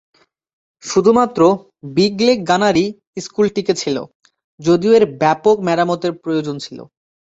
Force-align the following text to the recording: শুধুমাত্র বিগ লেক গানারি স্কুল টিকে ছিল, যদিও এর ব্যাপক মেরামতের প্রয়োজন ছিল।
শুধুমাত্র 0.83 1.41
বিগ 1.95 2.13
লেক 2.21 2.39
গানারি 2.49 2.85
স্কুল 3.17 3.47
টিকে 3.55 3.73
ছিল, 3.81 3.97
যদিও 4.59 4.91
এর 4.93 5.05
ব্যাপক 5.21 5.55
মেরামতের 5.67 6.13
প্রয়োজন 6.23 6.55
ছিল। 6.65 6.79